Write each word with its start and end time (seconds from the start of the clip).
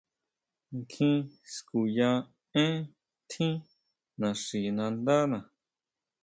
Kjín 0.89 1.17
skuya 1.53 2.11
énn 2.63 2.77
tjín 3.29 3.53
naxinándana. 4.19 5.39